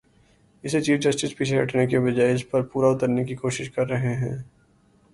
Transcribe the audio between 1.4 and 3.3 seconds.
ہٹنے کی بجائے اس پر پورا اترنے